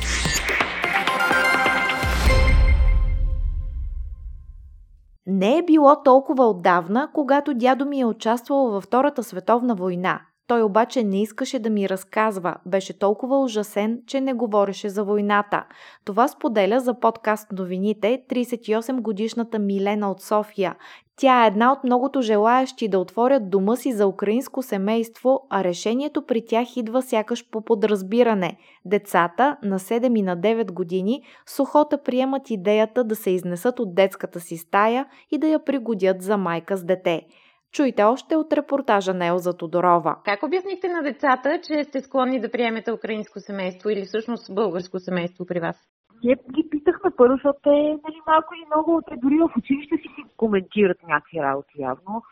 Не 5.39 5.57
е 5.57 5.61
било 5.61 5.95
толкова 6.03 6.47
отдавна, 6.47 7.09
когато 7.13 7.53
дядо 7.53 7.85
ми 7.85 7.99
е 7.99 8.05
участвал 8.05 8.69
във 8.69 8.83
Втората 8.83 9.23
световна 9.23 9.75
война. 9.75 10.21
Той 10.49 10.63
обаче 10.63 11.03
не 11.03 11.21
искаше 11.21 11.59
да 11.59 11.69
ми 11.69 11.89
разказва, 11.89 12.55
беше 12.65 12.99
толкова 12.99 13.39
ужасен, 13.39 14.01
че 14.07 14.21
не 14.21 14.33
говореше 14.33 14.89
за 14.89 15.03
войната. 15.03 15.65
Това 16.05 16.27
споделя 16.27 16.79
за 16.79 16.99
подкаст 16.99 17.51
новините 17.51 18.23
38 18.29 19.01
годишната 19.01 19.59
Милена 19.59 20.11
от 20.11 20.21
София. 20.21 20.75
Тя 21.15 21.43
е 21.43 21.47
една 21.47 21.71
от 21.71 21.83
многото 21.83 22.21
желаящи 22.21 22.87
да 22.87 22.99
отворят 22.99 23.49
дома 23.49 23.75
си 23.75 23.93
за 23.93 24.07
украинско 24.07 24.61
семейство, 24.61 25.47
а 25.49 25.63
решението 25.63 26.25
при 26.25 26.45
тях 26.45 26.77
идва 26.77 27.01
сякаш 27.01 27.49
по 27.49 27.61
подразбиране. 27.61 28.57
Децата 28.85 29.57
на 29.63 29.79
7 29.79 30.19
и 30.19 30.21
на 30.21 30.37
9 30.37 30.71
години 30.71 31.21
с 31.45 31.59
охота 31.59 32.03
приемат 32.03 32.49
идеята 32.49 33.03
да 33.03 33.15
се 33.15 33.29
изнесат 33.29 33.79
от 33.79 33.95
детската 33.95 34.39
си 34.39 34.57
стая 34.57 35.05
и 35.31 35.37
да 35.37 35.47
я 35.47 35.65
пригодят 35.65 36.21
за 36.21 36.37
майка 36.37 36.77
с 36.77 36.83
дете. 36.83 37.21
Чуйте 37.71 38.03
още 38.03 38.35
от 38.35 38.53
репортажа 38.53 39.13
на 39.13 39.27
Елза 39.27 39.57
Тодорова. 39.57 40.15
Как 40.25 40.43
обяснихте 40.43 40.87
на 40.89 41.03
децата, 41.03 41.59
че 41.63 41.83
сте 41.83 42.01
склонни 42.01 42.41
да 42.41 42.51
приемете 42.51 42.91
украинско 42.91 43.39
семейство 43.39 43.89
или 43.89 44.05
всъщност 44.05 44.55
българско 44.55 44.99
семейство 44.99 45.45
при 45.45 45.59
вас? 45.59 45.77
Ние 46.23 46.35
ги 46.35 46.69
питахме 46.69 47.11
първо, 47.17 47.35
защото 47.35 47.59
те 47.63 47.69
нали, 47.69 48.19
малко 48.27 48.53
и 48.53 48.65
много, 48.65 49.01
те 49.09 49.15
дори 49.17 49.37
в 49.37 49.57
училище 49.57 49.95
си 49.97 50.07
си 50.15 50.23
коментират 50.37 50.97
някакви 51.07 51.39
работи 51.39 51.81
явно. 51.81 52.23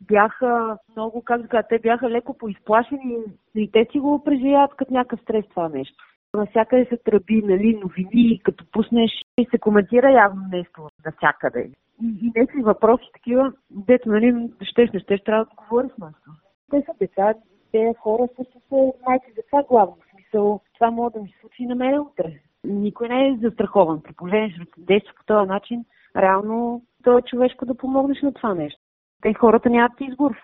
Бяха 0.00 0.78
много, 0.96 1.22
как 1.22 1.46
да 1.46 1.62
те 1.68 1.78
бяха 1.78 2.10
леко 2.10 2.38
поизплашени 2.38 3.16
и 3.54 3.70
те 3.72 3.88
си 3.92 3.98
го 3.98 4.24
преживяват 4.24 4.74
като 4.76 4.92
някакъв 4.92 5.20
стрес 5.20 5.44
това 5.50 5.68
нещо. 5.68 6.04
Навсякъде 6.34 6.84
се 6.84 6.96
тръби, 7.04 7.42
нали, 7.44 7.80
новини, 7.82 8.40
като 8.44 8.64
пуснеш 8.72 9.10
и 9.38 9.46
се 9.50 9.58
коментира 9.58 10.10
явно 10.10 10.42
нещо 10.52 10.88
навсякъде. 11.04 11.70
И, 12.02 12.26
и 12.26 12.32
някакви 12.36 12.62
въпроси 12.62 13.04
такива, 13.12 13.52
дето, 13.70 14.08
нали, 14.08 14.50
щеш, 14.62 14.90
не 14.90 15.00
щеш, 15.00 15.20
трябва 15.20 15.44
да 15.44 15.50
отговориш 15.50 15.90
нещо. 15.98 16.30
Те 16.70 16.82
са 16.86 16.92
деца, 17.00 17.34
те 17.72 17.94
хора 17.98 18.28
също 18.36 18.58
са 18.68 18.92
майки 19.06 19.32
деца 19.36 19.62
главно. 19.68 19.96
В 20.00 20.10
смисъл, 20.10 20.60
това 20.74 20.90
може 20.90 21.12
да 21.12 21.20
ми 21.20 21.28
се 21.28 21.40
случи 21.40 21.62
и 21.62 21.66
на 21.66 21.74
мен 21.74 22.00
утре. 22.00 22.40
Никой 22.64 23.08
не 23.08 23.28
е 23.28 23.38
застрахован. 23.42 24.02
При 24.02 24.12
положение, 24.12 24.54
че 24.54 24.82
действа 24.82 25.12
по 25.16 25.24
този 25.24 25.48
начин, 25.48 25.84
реално 26.16 26.82
то 27.04 27.18
е 27.18 27.22
човешко 27.22 27.66
да 27.66 27.74
помогнеш 27.74 28.22
на 28.22 28.32
това 28.32 28.54
нещо. 28.54 28.80
Те 29.22 29.34
хората 29.34 29.70
нямат 29.70 29.92
избор. 30.00 30.36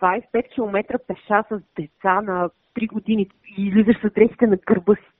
25 0.00 0.54
км 0.54 0.98
пеша 1.06 1.44
с 1.50 1.60
деца 1.76 2.20
на 2.20 2.50
3 2.76 2.92
години 2.92 3.30
и 3.58 3.66
излизаш 3.66 3.96
с 4.00 4.14
дрехите 4.14 4.46
на 4.46 4.56
гърба 4.66 4.94
си. 4.94 5.10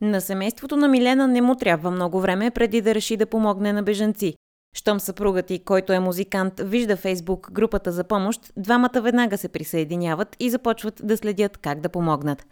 На 0.00 0.20
семейството 0.20 0.76
на 0.76 0.88
Милена 0.88 1.28
не 1.28 1.42
му 1.42 1.54
трябва 1.54 1.90
много 1.90 2.20
време 2.20 2.50
преди 2.50 2.80
да 2.82 2.94
реши 2.94 3.16
да 3.16 3.26
помогне 3.26 3.72
на 3.72 3.82
бежанци. 3.82 4.34
Щом 4.76 5.00
съпругът 5.00 5.50
и, 5.50 5.64
който 5.64 5.92
е 5.92 6.00
музикант, 6.00 6.60
вижда 6.60 6.96
Фейсбук 6.96 7.52
групата 7.52 7.92
за 7.92 8.04
помощ, 8.04 8.52
двамата 8.56 9.00
веднага 9.02 9.38
се 9.38 9.52
присъединяват 9.52 10.36
и 10.40 10.50
започват 10.50 11.00
да 11.04 11.16
следят 11.16 11.58
как 11.58 11.80
да 11.80 11.88
помогнат. 11.88 12.46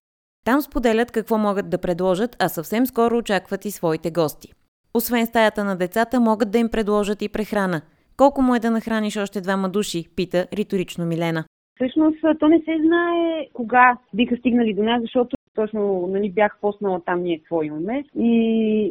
Там 0.44 0.61
споделят 0.61 1.11
какво 1.11 1.38
могат 1.38 1.70
да 1.70 1.78
предложат, 1.78 2.37
а 2.38 2.49
съвсем 2.49 2.87
скоро 2.87 3.16
очакват 3.16 3.64
и 3.64 3.70
своите 3.70 4.11
гости. 4.11 4.52
Освен 4.94 5.26
стаята 5.26 5.64
на 5.64 5.76
децата, 5.76 6.20
могат 6.20 6.50
да 6.50 6.58
им 6.58 6.68
предложат 6.68 7.23
и 7.23 7.28
прехрана. 7.28 7.80
Колко 8.16 8.42
му 8.42 8.54
е 8.54 8.61
да 8.61 8.70
нахраниш 8.70 9.16
още 9.16 9.40
двама 9.40 9.68
души, 9.68 10.04
пита 10.16 10.46
риторично 10.52 11.06
Милена. 11.06 11.44
Всъщност, 11.75 12.18
то 12.40 12.49
не 12.49 12.58
се 12.58 12.76
знае 12.87 13.46
кога 13.52 13.99
биха 14.14 14.37
стигнали 14.37 14.75
до 14.75 14.82
нас, 14.82 15.02
защото 15.02 15.36
точно 15.56 16.06
нали, 16.06 16.30
бях 16.30 16.58
поснала 16.60 17.00
там 17.00 17.22
ние 17.22 17.38
какво 17.38 17.62
имаме. 17.62 18.04
И, 18.18 18.32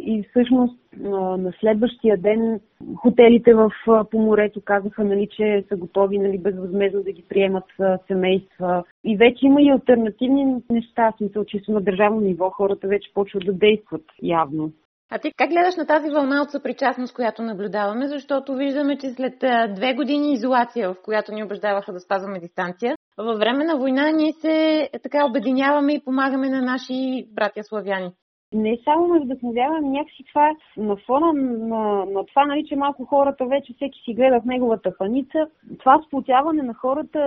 и 0.05 0.23
всъщност 0.29 0.79
на 0.99 1.53
следващия 1.59 2.17
ден 2.17 2.59
хотелите 2.95 3.53
в, 3.53 3.71
по 4.11 4.19
морето 4.19 4.61
казаха, 4.65 5.03
нали, 5.03 5.27
че 5.31 5.65
са 5.69 5.75
готови 5.75 6.17
нали, 6.17 6.37
безвъзмезно 6.37 7.03
да 7.03 7.11
ги 7.11 7.25
приемат 7.29 7.63
семейства. 8.07 8.83
И 9.03 9.17
вече 9.17 9.45
има 9.45 9.61
и 9.61 9.69
альтернативни 9.69 10.61
неща, 10.69 11.13
смисъл, 11.17 11.45
чисто 11.45 11.71
на 11.71 11.81
държавно 11.81 12.19
ниво 12.19 12.49
хората 12.49 12.87
вече 12.87 13.13
почват 13.13 13.45
да 13.45 13.53
действат 13.53 14.05
явно. 14.23 14.71
А 15.09 15.19
ти 15.19 15.31
как 15.37 15.49
гледаш 15.49 15.75
на 15.75 15.85
тази 15.87 16.09
вълна 16.09 16.41
от 16.41 16.51
съпричастност, 16.51 17.15
която 17.15 17.41
наблюдаваме, 17.41 18.07
защото 18.07 18.55
виждаме, 18.55 18.97
че 18.97 19.09
след 19.09 19.37
две 19.75 19.93
години 19.93 20.33
изолация, 20.33 20.93
в 20.93 21.01
която 21.03 21.33
ни 21.33 21.43
убеждаваха 21.43 21.93
да 21.93 21.99
спазваме 21.99 22.39
дистанция, 22.39 22.94
във 23.17 23.39
време 23.39 23.63
на 23.63 23.77
война 23.77 24.11
ние 24.11 24.33
се 24.33 24.89
така 25.03 25.25
обединяваме 25.25 25.93
и 25.93 26.03
помагаме 26.03 26.49
на 26.49 26.61
наши 26.61 27.27
братя 27.35 27.63
славяни. 27.63 28.11
Не 28.53 28.77
само 28.83 29.07
ме 29.07 29.19
вдъхновява, 29.19 29.81
някакси 29.81 30.23
това 30.33 30.51
на 30.77 30.95
фона 30.95 31.33
на, 31.33 32.05
на 32.05 32.25
това, 32.25 32.45
нали, 32.45 32.65
че 32.67 32.75
малко 32.75 33.05
хората 33.05 33.45
вече 33.45 33.73
всеки 33.73 33.99
си 34.05 34.13
гледа 34.13 34.41
в 34.41 34.45
неговата 34.45 34.97
паница, 34.97 35.47
това 35.79 36.01
сплотяване 36.07 36.63
на 36.63 36.73
хората 36.73 37.19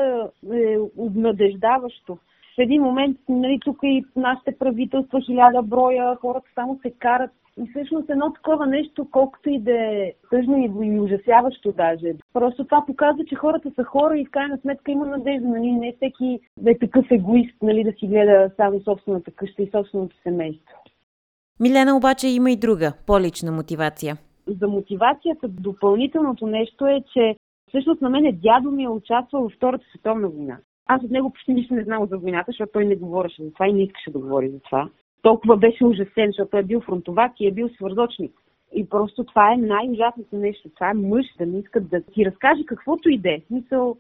е 0.52 0.76
обнадеждаващо. 0.97 2.18
В 2.59 2.61
един 2.61 2.83
момент, 2.83 3.19
нали, 3.29 3.61
тук 3.65 3.79
и 3.83 4.05
нашите 4.17 4.59
правителства, 4.59 5.21
хиляда 5.21 5.62
броя, 5.62 6.17
хората 6.21 6.47
само 6.55 6.79
се 6.83 6.91
карат 6.91 7.31
и 7.59 7.71
всъщност 7.71 8.11
едно 8.11 8.33
такова 8.33 8.67
нещо, 8.67 9.09
колкото 9.11 9.50
и 9.50 9.59
да 9.59 9.73
е 9.73 10.12
тъжно 10.31 10.83
и 10.83 11.00
ужасяващо 11.00 11.73
даже. 11.73 12.15
Просто 12.33 12.65
това 12.65 12.85
показва, 12.87 13.25
че 13.25 13.35
хората 13.35 13.71
са 13.75 13.85
хора 13.85 14.19
и 14.19 14.27
в 14.27 14.31
крайна 14.31 14.59
сметка 14.59 14.91
има 14.91 15.07
надежда. 15.07 15.49
Нали? 15.49 15.73
Не 15.73 15.93
всеки 15.97 16.41
да 16.57 16.71
е 16.71 16.79
такъв 16.79 17.07
егоист, 17.11 17.57
нали? 17.62 17.85
да 17.85 17.93
си 17.93 18.07
гледа 18.07 18.50
само 18.57 18.81
собствената 18.81 19.31
къща 19.31 19.62
и 19.62 19.71
собственото 19.71 20.17
семейство. 20.23 20.75
Милена 21.61 21.97
обаче 21.97 22.29
има 22.29 22.50
и 22.50 22.57
друга, 22.57 22.93
по-лична 23.07 23.53
мотивация. 23.53 24.17
За 24.61 24.69
мотивацията 24.69 25.49
допълнителното 25.49 26.47
нещо 26.47 26.87
е, 26.87 27.03
че 27.12 27.37
всъщност 27.69 28.00
на 28.03 28.11
мен 28.11 28.38
дядо 28.43 28.71
ми 28.71 28.85
е 28.85 28.88
участвал 28.88 29.43
във 29.43 29.53
Втората 29.53 29.85
световна 29.91 30.29
война. 30.29 30.59
Аз 30.88 31.02
от 31.02 31.11
него 31.11 31.30
почти 31.30 31.54
нищо 31.54 31.75
не 31.75 31.85
знам 31.85 32.07
за 32.07 32.18
войната, 32.18 32.45
защото 32.47 32.73
той 32.73 32.85
не 32.85 32.97
говореше 32.97 33.42
за 33.42 33.52
това 33.52 33.68
и 33.68 33.73
не 33.73 33.83
искаше 33.83 34.11
да 34.11 34.18
говори 34.18 34.49
за 34.49 34.61
това 34.61 34.88
толкова 35.23 35.57
беше 35.57 35.85
ужасен, 35.85 36.26
защото 36.26 36.57
е 36.57 36.62
бил 36.62 36.80
фронтовак 36.80 37.33
и 37.40 37.47
е 37.47 37.52
бил 37.52 37.68
свързочник. 37.68 38.33
И 38.75 38.88
просто 38.88 39.25
това 39.25 39.52
е 39.52 39.57
най-ужасното 39.57 40.37
нещо. 40.37 40.68
Това 40.75 40.90
е 40.90 40.95
мъж 40.95 41.26
да 41.38 41.47
не 41.47 41.59
искат 41.59 41.90
да 41.90 42.02
ти 42.02 42.26
разкаже 42.26 42.64
каквото 42.66 43.09
и 43.11 43.18
да 43.18 43.30
е. 43.30 43.40
Смисъл, 43.47 43.97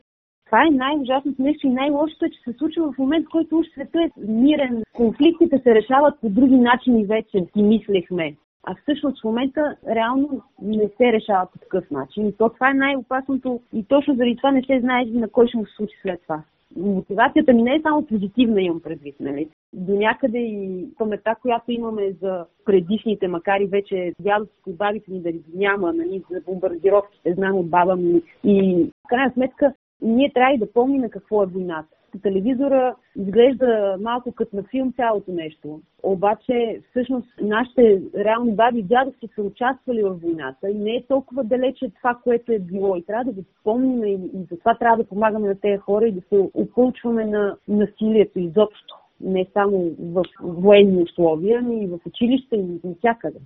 това 0.46 0.62
е 0.66 0.70
най-ужасното 0.70 1.42
нещо 1.42 1.66
и 1.66 1.70
най-лошото 1.70 2.24
е, 2.24 2.30
че 2.30 2.40
се 2.40 2.58
случва 2.58 2.92
в 2.92 2.98
момент, 2.98 3.26
в 3.26 3.30
който 3.30 3.58
уж 3.58 3.66
света 3.66 3.98
е 3.98 4.10
мирен. 4.20 4.82
Конфликтите 4.96 5.58
се 5.58 5.74
решават 5.74 6.20
по 6.20 6.28
други 6.28 6.56
начини 6.56 7.04
вече, 7.04 7.46
си 7.52 7.62
мислехме. 7.62 8.36
А 8.66 8.74
всъщност 8.82 9.20
в 9.20 9.24
момента 9.24 9.76
реално 9.88 10.42
не 10.62 10.88
се 10.96 11.12
решава 11.12 11.46
по 11.52 11.58
такъв 11.58 11.90
начин. 11.90 12.28
И 12.28 12.36
то 12.36 12.48
това 12.48 12.70
е 12.70 12.74
най-опасното 12.74 13.60
и 13.72 13.84
точно 13.84 14.14
заради 14.14 14.36
това 14.36 14.50
не 14.50 14.62
се 14.62 14.80
знае 14.80 15.04
на 15.04 15.28
кой 15.28 15.48
ще 15.48 15.56
му 15.56 15.66
се 15.66 15.74
случи 15.76 15.96
след 16.02 16.22
това 16.22 16.42
мотивацията 16.76 17.52
ми 17.52 17.62
не 17.62 17.74
е 17.74 17.80
само 17.82 18.06
позитивна, 18.06 18.62
имам 18.62 18.80
предвид. 18.80 19.16
Нали? 19.20 19.48
До 19.72 19.94
някъде 19.94 20.38
и 20.38 20.88
паметта, 20.98 21.34
която 21.42 21.72
имаме 21.72 22.12
за 22.22 22.44
предишните, 22.64 23.28
макар 23.28 23.60
и 23.60 23.66
вече 23.66 24.12
дядовците 24.20 24.70
и 24.70 24.72
бабите 24.72 25.10
ни 25.10 25.20
да 25.20 25.32
няма, 25.54 25.92
нали, 25.92 26.22
за 26.30 26.40
бомбардировките, 26.40 27.34
знам 27.34 27.56
от 27.56 27.70
баба 27.70 27.96
ми. 27.96 28.22
И 28.44 28.86
в 29.04 29.08
крайна 29.08 29.32
сметка 29.32 29.72
ние 30.02 30.32
трябва 30.34 30.54
и 30.54 30.58
да 30.58 30.72
помним 30.72 31.10
какво 31.10 31.42
е 31.42 31.46
войната. 31.46 31.97
Телевизора 32.22 32.94
изглежда 33.16 33.96
малко 34.00 34.32
като 34.32 34.56
на 34.56 34.62
филм 34.62 34.92
цялото 34.92 35.32
нещо. 35.32 35.80
Обаче, 36.02 36.80
всъщност, 36.90 37.28
нашите 37.40 38.02
реални 38.16 38.52
баби 38.52 38.78
и 38.78 38.82
дядовци 38.82 39.28
са 39.34 39.42
участвали 39.42 40.02
в 40.02 40.14
войната 40.14 40.70
и 40.70 40.74
не 40.74 40.90
е 40.90 41.06
толкова 41.08 41.44
далече 41.44 41.90
това, 41.96 42.18
което 42.24 42.52
е 42.52 42.58
било. 42.58 42.96
И 42.96 43.04
трябва 43.04 43.24
да 43.24 43.32
го 43.32 43.44
спомним 43.60 44.04
и, 44.04 44.14
и 44.14 44.46
затова 44.50 44.74
трябва 44.74 44.96
да 44.96 45.08
помагаме 45.08 45.48
на 45.48 45.60
тези 45.60 45.78
хора 45.78 46.08
и 46.08 46.12
да 46.12 46.20
се 46.20 46.50
опълчваме 46.54 47.24
на 47.24 47.56
насилието 47.68 48.38
изобщо. 48.38 48.94
Не 49.20 49.46
само 49.52 49.90
в 50.00 50.24
военни 50.42 51.02
условия, 51.02 51.62
но 51.62 51.72
и 51.72 51.86
в 51.86 51.98
училище 52.06 52.56
и 52.56 52.80
навсякъде. 52.84 53.38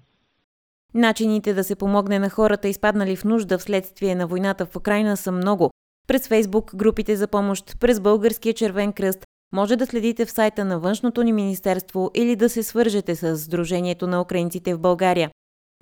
Начините 0.94 1.54
да 1.54 1.64
се 1.64 1.76
помогне 1.76 2.18
на 2.18 2.30
хората, 2.30 2.68
изпаднали 2.68 3.16
в 3.16 3.24
нужда 3.24 3.58
вследствие 3.58 4.14
на 4.14 4.26
войната 4.26 4.66
в 4.66 4.76
Украина, 4.76 5.16
са 5.16 5.32
много. 5.32 5.70
През 6.06 6.28
Фейсбук, 6.28 6.76
групите 6.76 7.16
за 7.16 7.26
помощ, 7.26 7.78
през 7.80 8.00
Българския 8.00 8.54
червен 8.54 8.92
кръст, 8.92 9.24
може 9.54 9.76
да 9.76 9.86
следите 9.86 10.26
в 10.26 10.30
сайта 10.30 10.64
на 10.64 10.78
Външното 10.78 11.22
ни 11.22 11.32
министерство 11.32 12.10
или 12.14 12.36
да 12.36 12.48
се 12.48 12.62
свържете 12.62 13.16
с 13.16 13.38
Сдружението 13.38 14.06
на 14.06 14.20
украинците 14.20 14.74
в 14.74 14.78
България. 14.78 15.30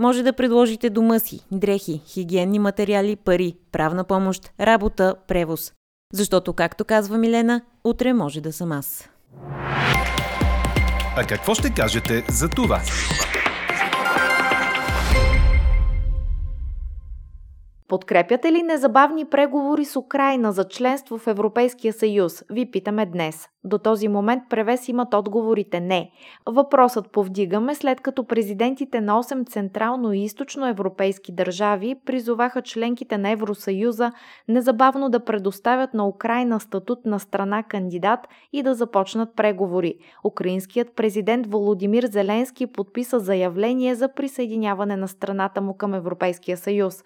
Може 0.03 0.23
да 0.23 0.33
предложите 0.33 0.91
дома 0.91 1.19
си, 1.19 1.41
дрехи, 1.53 2.03
хигиенни 2.07 2.59
материали, 2.59 3.17
пари, 3.17 3.55
правна 3.73 4.05
помощ, 4.05 4.53
работа, 4.61 5.15
превоз. 5.29 5.73
Защото, 6.13 6.53
както 6.53 6.85
казва 6.85 7.19
Милена, 7.19 7.61
утре 7.85 8.13
може 8.13 8.41
да 8.41 8.53
съм 8.53 8.73
аз. 8.73 9.09
А 11.17 11.27
какво 11.29 11.55
ще 11.55 11.75
кажете 11.75 12.25
за 12.29 12.49
това? 12.49 12.81
Подкрепяте 17.91 18.53
ли 18.53 18.63
незабавни 18.63 19.25
преговори 19.25 19.85
с 19.85 19.97
Украина 19.97 20.53
за 20.53 20.69
членство 20.69 21.19
в 21.19 21.27
Европейския 21.27 21.93
съюз? 21.93 22.45
Ви 22.51 22.71
питаме 22.71 23.07
днес. 23.07 23.49
До 23.65 23.79
този 23.79 24.09
момент 24.09 24.43
превес 24.51 24.89
имат 24.89 25.15
отговорите 25.15 25.81
не. 25.81 26.11
Въпросът 26.47 27.13
повдигаме 27.13 27.75
след 27.75 28.01
като 28.01 28.25
президентите 28.25 29.01
на 29.01 29.23
8 29.23 29.49
централно 29.49 30.13
и 30.13 30.25
източно 30.25 30.67
европейски 30.67 31.33
държави 31.33 31.97
призоваха 32.07 32.63
членките 32.63 33.19
на 33.19 33.31
Евросъюза 33.31 34.13
незабавно 34.49 35.09
да 35.09 35.25
предоставят 35.25 35.95
на 35.95 36.09
Украина 36.09 36.61
статут 36.61 36.99
на 37.07 37.21
страна 37.21 37.63
кандидат 37.63 38.21
и 38.53 38.63
да 38.63 38.75
започнат 38.75 39.37
преговори. 39.37 39.95
Украинският 40.25 40.95
президент 40.97 41.47
Володимир 41.47 42.05
Зеленски 42.05 42.67
подписа 42.67 43.19
заявление 43.19 43.95
за 43.95 44.15
присъединяване 44.15 44.97
на 44.97 45.09
страната 45.09 45.61
му 45.61 45.75
към 45.75 45.95
Европейския 45.95 46.57
съюз. 46.57 47.03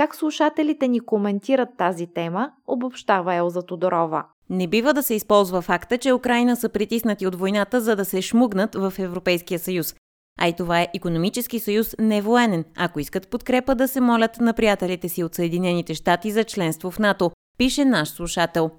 Как 0.00 0.14
слушателите 0.14 0.88
ни 0.88 1.00
коментират 1.00 1.68
тази 1.78 2.06
тема, 2.06 2.50
обобщава 2.66 3.34
Елза 3.34 3.62
Тодорова. 3.62 4.24
Не 4.50 4.66
бива 4.66 4.94
да 4.94 5.02
се 5.02 5.14
използва 5.14 5.62
факта, 5.62 5.98
че 5.98 6.12
Украина 6.12 6.56
са 6.56 6.68
притиснати 6.68 7.26
от 7.26 7.34
войната, 7.34 7.80
за 7.80 7.96
да 7.96 8.04
се 8.04 8.22
шмугнат 8.22 8.74
в 8.74 8.92
Европейския 8.98 9.58
съюз. 9.58 9.94
А 10.40 10.48
и 10.48 10.52
това 10.52 10.80
е 10.80 10.88
економически 10.94 11.58
съюз, 11.58 11.96
не 11.98 12.22
военен. 12.22 12.64
Ако 12.76 13.00
искат 13.00 13.28
подкрепа, 13.28 13.74
да 13.74 13.88
се 13.88 14.00
молят 14.00 14.40
на 14.40 14.52
приятелите 14.52 15.08
си 15.08 15.24
от 15.24 15.34
Съединените 15.34 15.94
щати 15.94 16.30
за 16.30 16.44
членство 16.44 16.90
в 16.90 16.98
НАТО, 16.98 17.30
пише 17.58 17.84
наш 17.84 18.08
слушател. 18.08 18.70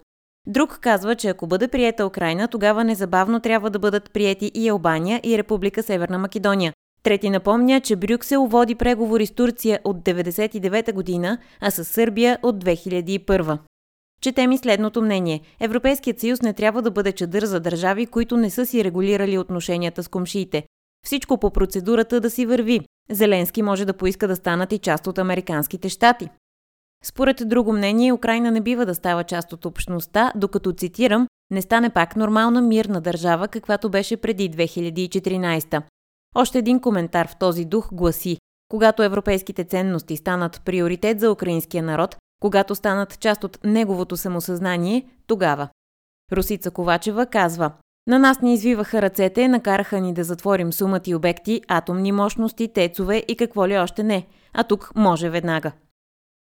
Друг 0.47 0.79
казва, 0.81 1.15
че 1.15 1.29
ако 1.29 1.47
бъде 1.47 1.67
приета 1.67 2.05
Украина, 2.05 2.47
тогава 2.47 2.83
незабавно 2.83 3.39
трябва 3.39 3.69
да 3.69 3.79
бъдат 3.79 4.11
приети 4.11 4.51
и 4.53 4.69
Албания 4.69 5.21
и 5.23 5.37
Република 5.37 5.83
Северна 5.83 6.17
Македония. 6.17 6.73
Трети 7.03 7.29
напомня, 7.29 7.81
че 7.81 7.95
Брюксел 7.95 8.45
води 8.45 8.75
преговори 8.75 9.25
с 9.25 9.31
Турция 9.31 9.79
от 9.83 9.97
1999 9.97 10.93
година, 10.93 11.37
а 11.59 11.71
с 11.71 11.85
Сърбия 11.85 12.39
от 12.43 12.63
2001. 12.63 13.57
Четем 14.21 14.51
и 14.51 14.57
следното 14.57 15.01
мнение. 15.01 15.41
Европейският 15.59 16.19
съюз 16.19 16.41
не 16.41 16.53
трябва 16.53 16.81
да 16.81 16.91
бъде 16.91 17.11
чадър 17.11 17.45
за 17.45 17.59
държави, 17.59 18.05
които 18.05 18.37
не 18.37 18.49
са 18.49 18.65
си 18.65 18.83
регулирали 18.83 19.37
отношенията 19.37 20.03
с 20.03 20.07
комшиите. 20.07 20.63
Всичко 21.05 21.37
по 21.37 21.51
процедурата 21.51 22.19
да 22.19 22.29
си 22.29 22.45
върви. 22.45 22.81
Зеленски 23.09 23.61
може 23.61 23.85
да 23.85 23.93
поиска 23.93 24.27
да 24.27 24.35
станат 24.35 24.71
и 24.71 24.77
част 24.77 25.07
от 25.07 25.17
американските 25.17 25.89
щати. 25.89 26.29
Според 27.03 27.41
друго 27.45 27.73
мнение, 27.73 28.13
Украина 28.13 28.51
не 28.51 28.61
бива 28.61 28.85
да 28.85 28.95
става 28.95 29.23
част 29.23 29.53
от 29.53 29.65
общността, 29.65 30.33
докато, 30.35 30.73
цитирам, 30.73 31.27
не 31.51 31.61
стане 31.61 31.89
пак 31.89 32.15
нормална 32.15 32.61
мирна 32.61 33.01
държава, 33.01 33.47
каквато 33.47 33.89
беше 33.89 34.17
преди 34.17 34.51
2014. 34.51 35.81
Още 36.35 36.57
един 36.57 36.79
коментар 36.79 37.27
в 37.27 37.35
този 37.35 37.65
дух 37.65 37.93
гласи 37.93 38.37
когато 38.71 39.03
европейските 39.03 39.63
ценности 39.63 40.17
станат 40.17 40.61
приоритет 40.65 41.19
за 41.19 41.31
украинския 41.31 41.83
народ, 41.83 42.17
когато 42.39 42.75
станат 42.75 43.19
част 43.19 43.43
от 43.43 43.59
неговото 43.63 44.17
самосъзнание, 44.17 45.05
тогава. 45.27 45.67
Русица 46.31 46.71
Ковачева 46.71 47.25
казва 47.25 47.71
на 48.07 48.19
нас 48.19 48.41
ни 48.41 48.53
извиваха 48.53 49.01
ръцете, 49.01 49.47
накараха 49.47 49.99
ни 49.99 50.13
да 50.13 50.23
затворим 50.23 50.73
сумати 50.73 51.15
обекти, 51.15 51.61
атомни 51.67 52.11
мощности, 52.11 52.67
тецове 52.67 53.23
и 53.27 53.35
какво 53.35 53.67
ли 53.67 53.77
още 53.77 54.03
не. 54.03 54.27
А 54.53 54.63
тук 54.63 54.91
може 54.95 55.29
веднага. 55.29 55.71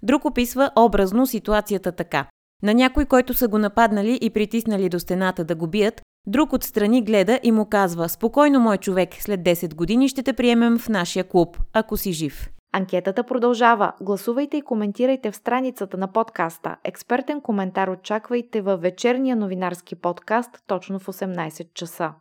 Друг 0.03 0.25
описва 0.25 0.71
образно 0.77 1.27
ситуацията 1.27 1.93
така. 1.93 2.27
На 2.63 2.75
някой, 2.75 3.05
който 3.05 3.35
са 3.35 3.49
го 3.49 3.59
нападнали 3.59 4.19
и 4.23 4.31
притиснали 4.31 4.89
до 4.89 5.01
стената 5.01 5.45
да 5.45 5.55
го 5.55 5.67
бият, 5.67 6.03
Друг 6.31 6.53
отстрани 6.53 7.03
гледа 7.03 7.41
и 7.43 7.53
му 7.53 7.67
казва 7.67 8.09
«Спокойно, 8.09 8.61
мой 8.61 8.79
човек, 8.79 9.09
след 9.21 9.41
10 9.41 9.75
години 9.75 10.09
ще 10.09 10.23
те 10.23 10.33
приемем 10.33 10.79
в 10.79 10.89
нашия 10.89 11.25
клуб, 11.25 11.59
ако 11.73 11.97
си 11.97 12.13
жив». 12.13 12.51
Анкетата 12.73 13.23
продължава. 13.23 13.93
Гласувайте 14.01 14.57
и 14.57 14.63
коментирайте 14.63 15.31
в 15.31 15.37
страницата 15.37 15.97
на 15.97 16.13
подкаста. 16.13 16.77
Експертен 16.85 17.41
коментар 17.41 17.89
очаквайте 17.89 18.61
във 18.61 18.81
вечерния 18.81 19.37
новинарски 19.37 19.95
подкаст 19.95 20.51
точно 20.67 20.99
в 20.99 21.07
18 21.07 21.67
часа. 21.75 22.13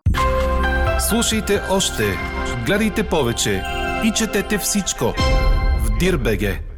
Слушайте 1.10 1.62
още, 1.72 2.04
гледайте 2.66 3.08
повече 3.08 3.64
и 4.06 4.12
четете 4.12 4.58
всичко 4.58 5.06
в 5.86 5.98
Дирбеге. 6.00 6.69